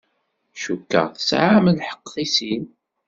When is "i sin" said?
2.23-2.65